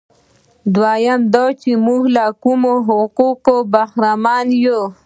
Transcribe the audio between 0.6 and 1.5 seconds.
دویم دا